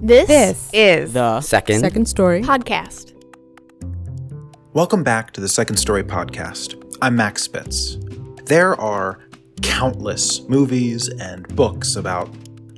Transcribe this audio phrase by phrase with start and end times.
[0.00, 1.80] This, This is The Second.
[1.80, 2.42] second story.
[2.42, 3.14] podcast.
[4.72, 6.80] Welcome back to the Second Story Podcast.
[7.02, 7.98] I'm Max Spitz.
[8.44, 9.18] There are
[9.62, 12.30] countless movies and books about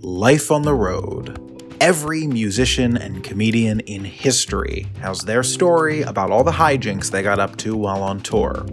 [0.03, 1.39] life on the road.
[1.81, 7.39] Every musician and comedian in history has their story about all the hijinks they got
[7.39, 8.67] up to while on tour.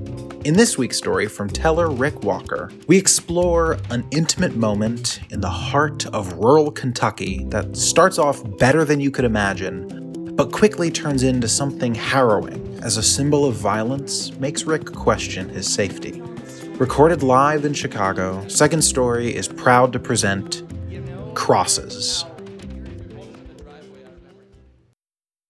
[0.44, 5.50] In this week's story from teller Rick Walker, we explore an intimate moment in the
[5.50, 11.24] heart of rural Kentucky that starts off better than you could imagine, but quickly turns
[11.24, 16.22] into something harrowing as a symbol of violence makes Rick question his safety.
[16.74, 20.64] Recorded live in Chicago, Second Story is proud to present
[21.36, 22.26] Crosses.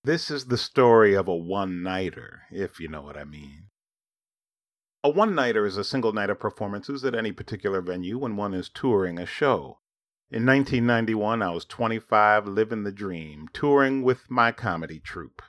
[0.07, 3.65] This is the story of a one nighter, if you know what I mean.
[5.03, 8.53] A one nighter is a single night of performances at any particular venue when one
[8.53, 9.79] is touring a show.
[10.31, 15.41] In 1991, I was 25, living the dream, touring with my comedy troupe.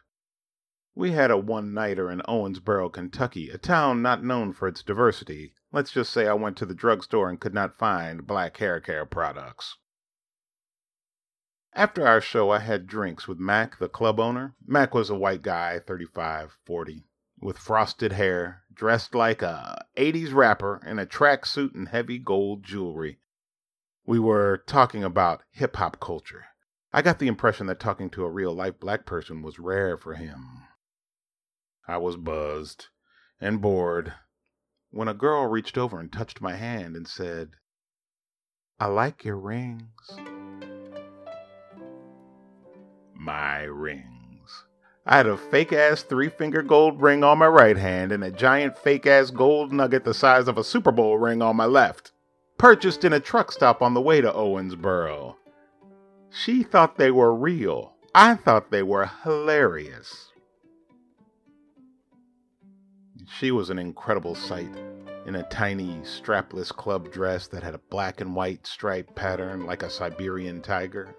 [0.92, 5.52] We had a one nighter in Owensboro, Kentucky, a town not known for its diversity.
[5.70, 9.06] Let's just say I went to the drugstore and could not find black hair care
[9.06, 9.76] products.
[11.74, 14.54] After our show, I had drinks with Mac, the club owner.
[14.66, 17.04] Mac was a white guy, 35, 40,
[17.40, 23.20] with frosted hair, dressed like a 80s rapper in a tracksuit and heavy gold jewelry.
[24.06, 26.46] We were talking about hip hop culture.
[26.92, 30.14] I got the impression that talking to a real life black person was rare for
[30.14, 30.62] him.
[31.86, 32.86] I was buzzed
[33.40, 34.14] and bored
[34.90, 37.50] when a girl reached over and touched my hand and said,
[38.80, 40.10] I like your rings.
[43.18, 44.64] My rings.
[45.04, 48.30] I had a fake ass three finger gold ring on my right hand and a
[48.30, 52.12] giant fake ass gold nugget the size of a Super Bowl ring on my left,
[52.58, 55.34] purchased in a truck stop on the way to Owensboro.
[56.30, 57.94] She thought they were real.
[58.14, 60.28] I thought they were hilarious.
[63.26, 64.70] She was an incredible sight
[65.26, 69.82] in a tiny strapless club dress that had a black and white striped pattern like
[69.82, 71.14] a Siberian tiger.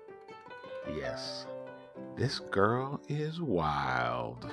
[0.95, 1.45] Yes,
[2.15, 4.51] this girl is wild.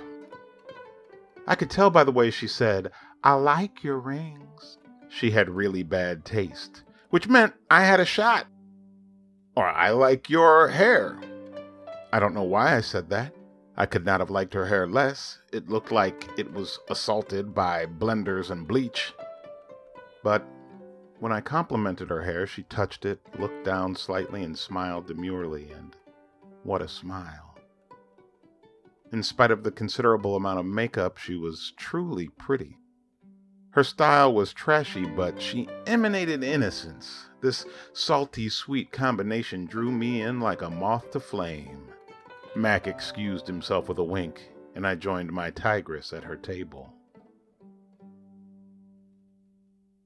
[1.47, 2.91] I could tell by the way she said,
[3.23, 4.79] I like your rings.
[5.09, 8.47] She had really bad taste, which meant I had a shot.
[9.57, 11.19] Or I like your hair.
[12.13, 13.35] I don't know why I said that.
[13.77, 15.39] I could not have liked her hair less.
[15.53, 19.13] It looked like it was assaulted by blenders and bleach.
[20.23, 20.45] But
[21.21, 25.95] when I complimented her hair, she touched it, looked down slightly, and smiled demurely, and
[26.67, 27.57] what a smile.
[29.13, 32.77] In spite of the considerable amount of makeup, she was truly pretty.
[33.71, 37.27] Her style was trashy, but she emanated innocence.
[37.41, 41.87] This salty, sweet combination drew me in like a moth to flame.
[42.57, 46.93] Mac excused himself with a wink, and I joined my tigress at her table.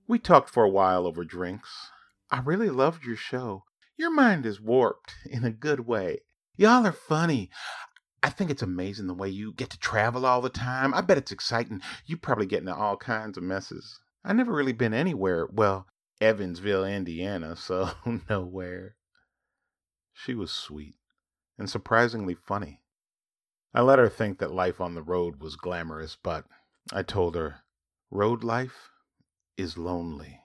[0.09, 1.91] We talked for a while over drinks.
[2.31, 3.65] I really loved your show.
[3.97, 6.21] Your mind is warped in a good way.
[6.57, 7.51] Y'all are funny.
[8.23, 10.93] I think it's amazing the way you get to travel all the time.
[10.93, 11.81] I bet it's exciting.
[12.05, 13.99] You probably get into all kinds of messes.
[14.25, 15.47] I never really been anywhere.
[15.51, 15.87] Well,
[16.21, 17.91] Evansville, Indiana, so
[18.29, 18.97] nowhere.
[20.13, 20.97] She was sweet
[21.59, 22.83] and surprisingly funny.
[23.73, 26.45] I let her think that life on the road was glamorous, but
[26.93, 27.61] I told her,
[28.11, 28.91] road life
[29.57, 30.41] is lonely.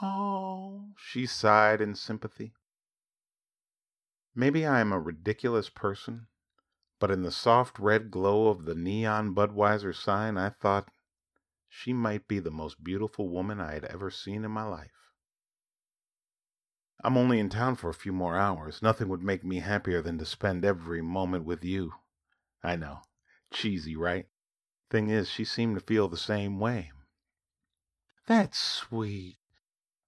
[0.00, 2.52] Oh, she sighed in sympathy.
[4.34, 6.26] Maybe I am a ridiculous person,
[6.98, 10.90] but in the soft red glow of the neon Budweiser sign, I thought
[11.68, 15.10] she might be the most beautiful woman I had ever seen in my life.
[17.04, 18.80] I'm only in town for a few more hours.
[18.80, 21.92] Nothing would make me happier than to spend every moment with you.
[22.62, 23.02] I know.
[23.50, 24.28] Cheesy, right?
[24.88, 26.92] Thing is, she seemed to feel the same way.
[28.26, 29.38] That's sweet.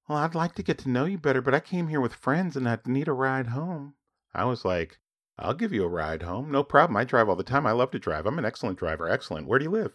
[0.08, 2.56] Well, I'd like to get to know you better, but I came here with friends
[2.56, 3.96] and I'd need a ride home.
[4.34, 4.98] I was like,
[5.38, 6.50] I'll give you a ride home.
[6.50, 6.96] No problem.
[6.96, 7.66] I drive all the time.
[7.66, 8.26] I love to drive.
[8.26, 9.08] I'm an excellent driver.
[9.08, 9.46] Excellent.
[9.46, 9.92] Where do you live?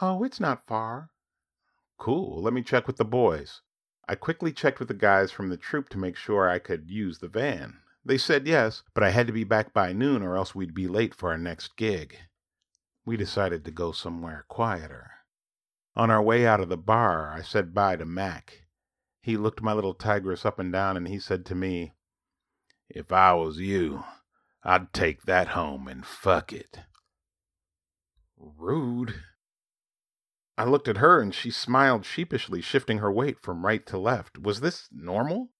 [0.00, 1.10] Oh, it's not far.
[1.98, 2.42] Cool.
[2.42, 3.60] Let me check with the boys.
[4.08, 7.18] I quickly checked with the guys from the troupe to make sure I could use
[7.18, 7.78] the van.
[8.04, 10.88] They said yes, but I had to be back by noon or else we'd be
[10.88, 12.18] late for our next gig.
[13.04, 15.12] We decided to go somewhere quieter.
[15.94, 18.64] On our way out of the bar, I said bye to Mac.
[19.20, 21.92] He looked my little tigress up and down and he said to me,
[22.94, 24.04] If I was you,
[24.62, 26.80] I'd take that home and fuck it.
[28.36, 29.14] Rude.
[30.58, 34.36] I looked at her and she smiled sheepishly, shifting her weight from right to left.
[34.38, 35.52] Was this normal?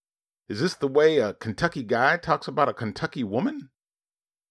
[0.46, 3.70] Is this the way a Kentucky guy talks about a Kentucky woman?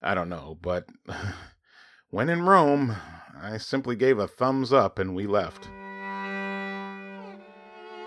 [0.02, 0.88] I don't know, but
[2.10, 2.96] when in Rome,
[3.40, 5.70] I simply gave a thumbs up and we left.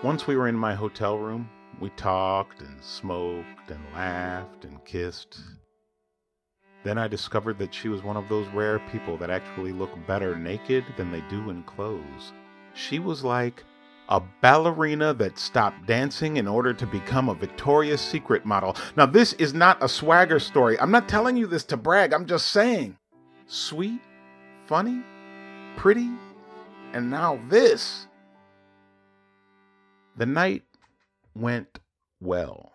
[0.03, 1.49] Once we were in my hotel room,
[1.79, 5.39] we talked and smoked and laughed and kissed.
[6.83, 10.35] Then I discovered that she was one of those rare people that actually look better
[10.35, 12.31] naked than they do in clothes.
[12.73, 13.63] She was like
[14.09, 18.75] a ballerina that stopped dancing in order to become a Victoria's Secret model.
[18.95, 20.79] Now, this is not a swagger story.
[20.79, 22.13] I'm not telling you this to brag.
[22.13, 22.97] I'm just saying.
[23.47, 24.01] Sweet,
[24.67, 25.01] funny,
[25.75, 26.09] pretty,
[26.93, 28.07] and now this.
[30.17, 30.63] The night
[31.35, 31.79] went
[32.19, 32.71] well.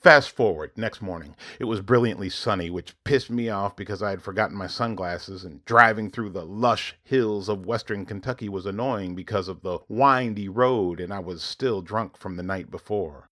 [0.00, 1.36] Fast forward, next morning.
[1.58, 5.62] It was brilliantly sunny, which pissed me off because I had forgotten my sunglasses, and
[5.66, 11.00] driving through the lush hills of western Kentucky was annoying because of the windy road,
[11.00, 13.28] and I was still drunk from the night before.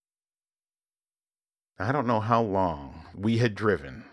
[1.79, 4.05] I don't know how long we had driven,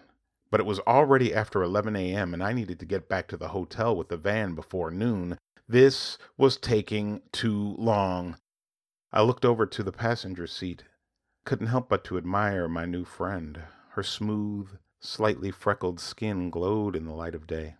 [0.49, 3.49] but it was already after 11 a.m., and I needed to get back to the
[3.49, 5.37] hotel with the van before noon.
[5.67, 8.37] This was taking too long.
[9.11, 10.83] I looked over to the passenger seat
[11.45, 13.61] couldn't help but to admire my new friend.
[13.91, 17.75] Her smooth, slightly freckled skin glowed in the light of day.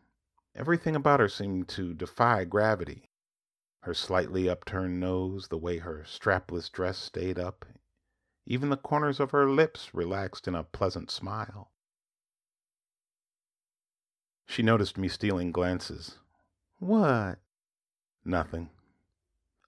[0.56, 3.10] Everything about her seemed to defy gravity.
[3.82, 7.66] Her slightly upturned nose, the way her strapless dress stayed up,
[8.46, 11.72] even the corners of her lips relaxed in a pleasant smile.
[14.48, 16.20] She noticed me stealing glances.
[16.78, 17.40] What?
[18.24, 18.70] Nothing.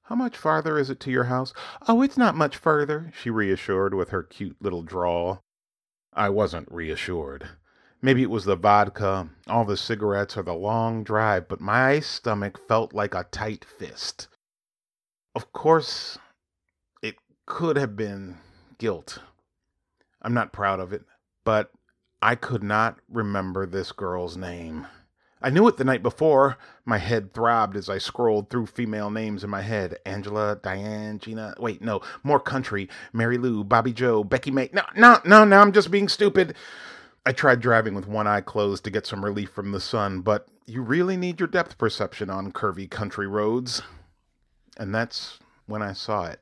[0.07, 1.53] How much farther is it to your house?
[1.85, 5.43] Oh, it's not much further, she reassured with her cute little drawl.
[6.13, 7.49] I wasn't reassured.
[8.01, 12.57] Maybe it was the vodka, all the cigarettes, or the long drive, but my stomach
[12.69, 14.29] felt like a tight fist.
[15.35, 16.17] Of course,
[17.01, 17.15] it
[17.45, 18.37] could have been
[18.77, 19.19] guilt.
[20.21, 21.03] I'm not proud of it,
[21.43, 21.71] but
[22.21, 24.87] I could not remember this girl's name.
[25.41, 26.57] I knew it the night before.
[26.83, 29.97] My head throbbed as I scrolled through female names in my head.
[30.05, 31.53] Angela, Diane, Gina.
[31.59, 32.01] Wait, no.
[32.23, 32.89] More country.
[33.13, 34.69] Mary Lou, Bobby Joe, Becky May.
[34.73, 35.59] No, no, no, no.
[35.59, 36.55] I'm just being stupid.
[37.25, 40.47] I tried driving with one eye closed to get some relief from the sun, but
[40.65, 43.81] you really need your depth perception on curvy country roads.
[44.77, 46.39] And that's when I saw it.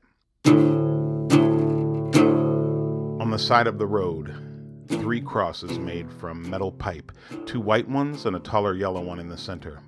[3.19, 4.44] On the side of the road,
[4.87, 7.11] three crosses made from metal pipe,
[7.45, 9.79] two white ones and a taller yellow one in the center.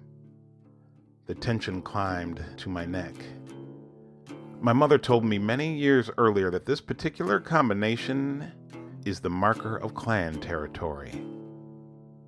[1.26, 3.14] The tension climbed to my neck.
[4.60, 8.52] My mother told me many years earlier that this particular combination
[9.06, 11.24] is the marker of Klan territory.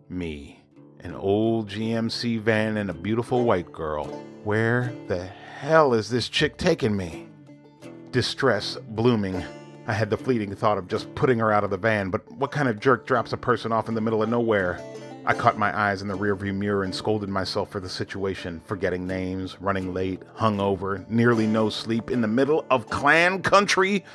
[0.09, 0.63] Me,
[0.99, 4.05] an old GMC van and a beautiful white girl.
[4.43, 7.27] Where the hell is this chick taking me?
[8.11, 9.43] Distress blooming
[9.89, 12.51] I had the fleeting thought of just putting her out of the van, but what
[12.51, 14.79] kind of jerk drops a person off in the middle of nowhere?
[15.25, 19.07] I caught my eyes in the rearview mirror and scolded myself for the situation, forgetting
[19.07, 24.05] names, running late, hungover, nearly no sleep in the middle of Klan country.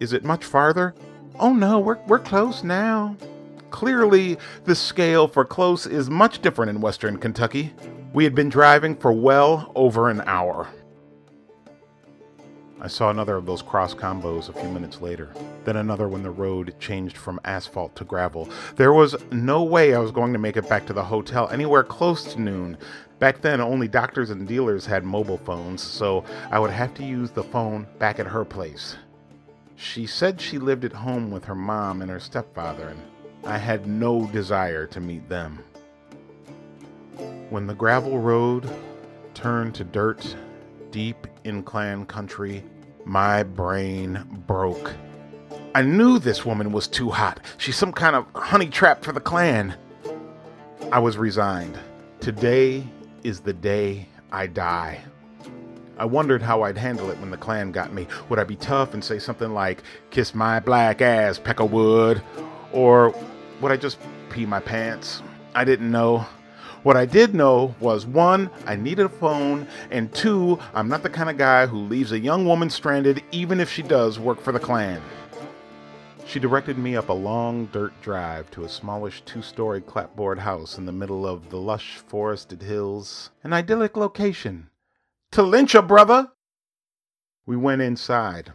[0.00, 0.94] Is it much farther?
[1.38, 3.16] Oh no, we're, we're close now.
[3.70, 7.72] Clearly, the scale for close is much different in western Kentucky.
[8.12, 10.68] We had been driving for well over an hour.
[12.82, 15.28] I saw another of those cross combos a few minutes later,
[15.64, 18.48] then another when the road changed from asphalt to gravel.
[18.76, 21.82] There was no way I was going to make it back to the hotel anywhere
[21.82, 22.78] close to noon.
[23.18, 27.30] Back then, only doctors and dealers had mobile phones, so I would have to use
[27.30, 28.96] the phone back at her place.
[29.76, 33.02] She said she lived at home with her mom and her stepfather, and
[33.44, 35.58] I had no desire to meet them.
[37.50, 38.70] When the gravel road
[39.34, 40.34] turned to dirt
[40.90, 42.64] deep in Klan country,
[43.04, 44.92] my brain broke.
[45.74, 47.40] I knew this woman was too hot.
[47.56, 49.74] She's some kind of honey trap for the Klan.
[50.90, 51.78] I was resigned.
[52.20, 52.84] Today
[53.22, 55.00] is the day I die.
[55.96, 58.06] I wondered how I'd handle it when the Klan got me.
[58.28, 62.22] Would I be tough and say something like, kiss my black ass, Peckerwood?
[62.72, 63.14] Or
[63.60, 63.98] would I just
[64.30, 65.22] pee my pants?
[65.54, 66.26] I didn't know.
[66.82, 71.10] What I did know was one, I needed a phone, and two, I'm not the
[71.10, 74.50] kind of guy who leaves a young woman stranded even if she does work for
[74.50, 75.02] the Klan.
[76.24, 80.78] She directed me up a long dirt drive to a smallish two story clapboard house
[80.78, 83.30] in the middle of the lush forested hills.
[83.44, 84.70] An idyllic location.
[85.32, 86.28] To lynch a brother!
[87.44, 88.54] We went inside.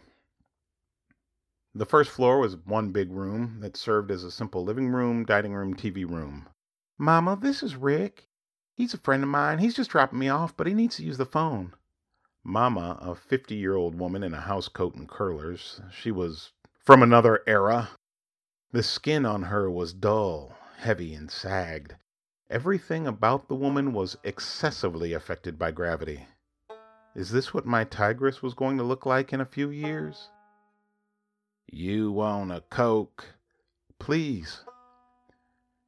[1.76, 5.54] The first floor was one big room that served as a simple living room, dining
[5.54, 6.48] room, TV room.
[6.98, 8.30] Mama, this is Rick.
[8.74, 9.60] He's a friend of mine.
[9.60, 11.74] He's just dropping me off, but he needs to use the phone.
[12.44, 17.04] Mama, a 50 year old woman in a house coat and curlers, she was from
[17.04, 17.90] another era.
[18.72, 21.96] The skin on her was dull, heavy, and sagged.
[22.50, 26.28] Everything about the woman was excessively affected by gravity.
[27.16, 30.30] Is this what my tigress was going to look like in a few years?
[31.66, 33.26] You want a Coke?
[34.00, 34.62] Please.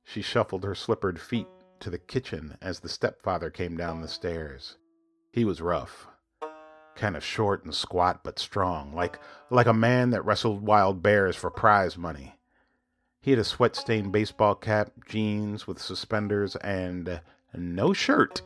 [0.10, 1.48] She shuffled her slippered feet
[1.82, 4.78] to the kitchen as the stepfather came down the stairs.
[5.34, 6.08] He was rough,
[6.96, 11.36] kind of short and squat but strong, like like a man that wrestled wild bears
[11.36, 12.40] for prize money.
[13.20, 17.20] He had a sweat-stained baseball cap, jeans with suspenders, and
[17.54, 18.42] no shirt.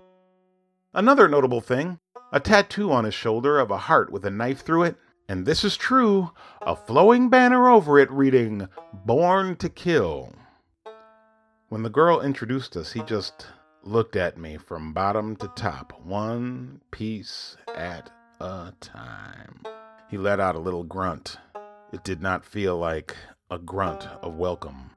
[0.96, 2.00] Another notable thing,
[2.34, 4.96] a tattoo on his shoulder of a heart with a knife through it,
[5.30, 6.32] and this is true,
[6.64, 8.68] a flowing banner over it reading
[9.06, 10.34] Born to Kill.
[11.72, 13.48] When the girl introduced us, he just
[13.82, 18.12] looked at me from bottom to top, one piece at
[18.42, 19.62] a time.
[20.10, 21.38] He let out a little grunt.
[21.94, 23.16] It did not feel like
[23.50, 24.92] a grunt of welcome.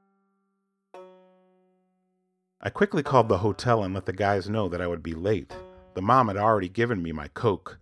[2.59, 5.55] I quickly called the hotel and let the guys know that I would be late.
[5.93, 7.77] The mom had already given me my Coke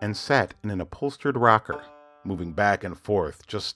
[0.00, 1.82] and sat in an upholstered rocker,
[2.22, 3.74] moving back and forth, just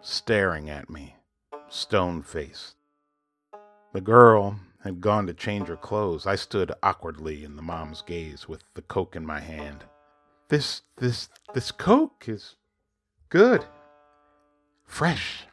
[0.00, 1.16] staring at me,
[1.68, 2.76] stone faced.
[3.92, 6.26] The girl had gone to change her clothes.
[6.26, 9.84] I stood awkwardly in the mom's gaze with the Coke in my hand.
[10.48, 12.56] This, this, this Coke is
[13.28, 13.64] good.
[14.86, 15.44] Fresh.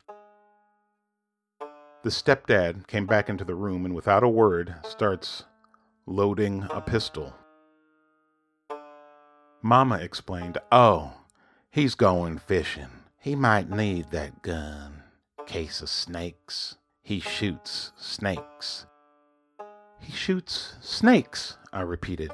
[2.03, 5.43] The stepdad came back into the room and without a word starts
[6.05, 7.35] loading a pistol.
[9.61, 11.13] Mama explained, Oh,
[11.69, 12.87] he's going fishing.
[13.19, 15.03] He might need that gun.
[15.45, 16.77] Case of snakes.
[17.09, 18.85] He shoots snakes.
[19.99, 22.31] He shoots snakes, I repeated.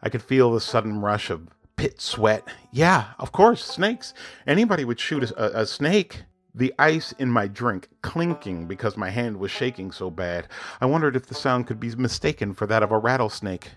[0.00, 2.48] I could feel the sudden rush of pit sweat.
[2.72, 4.14] Yeah, of course, snakes.
[4.46, 6.22] Anybody would shoot a, a, snake.
[6.54, 10.48] The ice in my drink clinking because my hand was shaking so bad.
[10.80, 13.70] I wondered if the sound could be mistaken for that of a rattlesnake.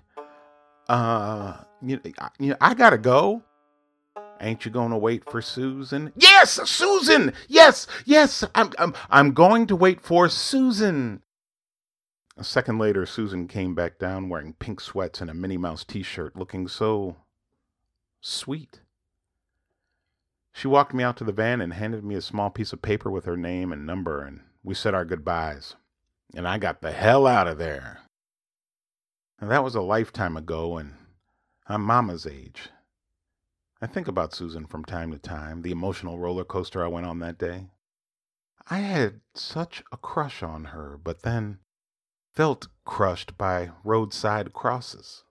[0.88, 2.00] Uh, you,
[2.40, 3.44] you know, I gotta go.
[4.40, 6.12] Ain't you going to wait for Susan?
[6.16, 7.34] Yes, Susan!
[7.48, 11.22] Yes, yes, I'm, I'm, I'm going to wait for Susan.
[12.38, 16.04] A second later, Susan came back down wearing pink sweats and a Minnie Mouse t
[16.04, 17.18] shirt, looking so
[18.22, 18.82] sweet.
[20.54, 23.10] She walked me out to the van and handed me a small piece of paper
[23.10, 25.76] with her name and number, and we said our goodbyes.
[26.36, 28.00] And I got the hell out of there.
[29.42, 30.94] Now, that was a lifetime ago, and
[31.68, 32.70] I'm Mama's age.
[33.80, 37.20] I think about Susan from time to time, the emotional roller coaster I went on
[37.20, 37.68] that day.
[38.72, 41.60] I had such a crush on her, but then
[42.34, 45.24] felt crushed by roadside crosses.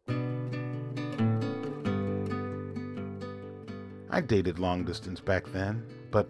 [4.08, 6.28] I dated long distance back then, but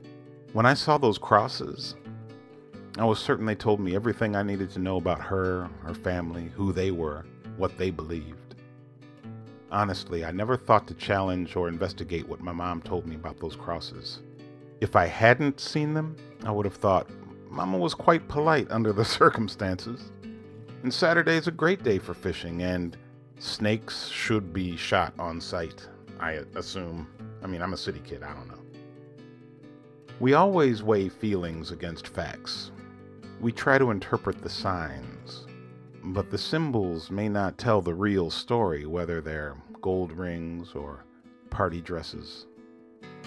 [0.55, 1.97] when I saw those crosses,
[2.97, 6.51] I was certain they told me everything I needed to know about her, her family,
[6.55, 7.27] who they were,
[7.59, 8.46] what they believed.
[9.71, 13.57] Honestly, I never thought to challenge or investigate what my mom told me about those
[13.57, 14.21] crosses.
[14.81, 17.11] If I hadn't seen them, I would have thought
[17.51, 20.13] Mama was quite polite under the circumstances.
[20.83, 22.97] And Saturday's a great day for fishing, and
[23.39, 25.87] snakes should be shot on sight,
[26.21, 27.09] I assume.
[27.43, 28.55] I mean, I'm a city kid, I don't know.
[30.21, 32.71] We always weigh feelings against facts.
[33.41, 35.47] We try to interpret the signs
[36.07, 41.05] but the symbols may not tell the real story, whether they're gold rings or
[41.51, 42.47] party dresses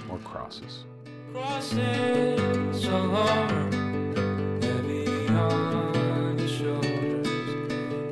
[0.10, 0.86] or crosses.
[1.34, 1.78] crosses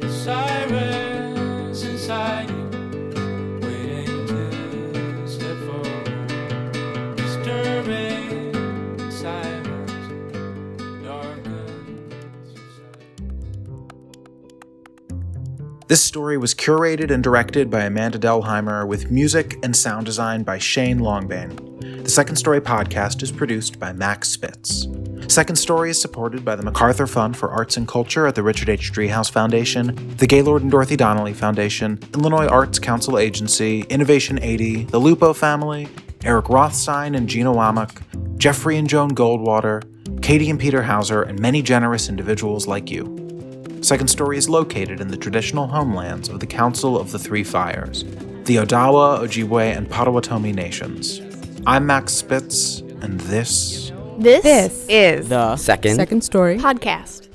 [0.01, 1.07] heavy
[15.88, 20.58] This story was curated and directed by Amanda Delheimer with music and sound design by
[20.58, 22.03] Shane Longbane.
[22.03, 24.86] The Second Story podcast is produced by Max Spitz.
[25.29, 28.67] Second Story is supported by the MacArthur Fund for Arts and Culture at the Richard
[28.67, 28.91] H.
[28.91, 35.00] Driehaus Foundation, the Gaylord and Dorothy Donnelley Foundation, Illinois Arts Council Agency, Innovation 80, the
[35.00, 35.88] Lupo family,
[36.25, 38.01] Eric Rothstein and Gina Wamuk,
[38.38, 39.84] Jeffrey and Joan Goldwater,
[40.22, 43.26] Katie and Peter Hauser, and many generous individuals like you.
[43.81, 48.03] Second Story is located in the traditional homelands of the Council of the Three Fires,
[48.43, 51.22] the Odawa, Ojibwe, and Potawatomi nations.
[51.65, 53.91] I'm Max Spitz, and this.
[54.17, 57.26] This, this is the second, second story podcast.